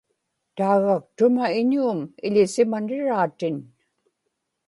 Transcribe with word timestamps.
taagaktuma 0.55 1.45
iñuum 1.61 1.99
iḷisimaniraatin 2.27 3.57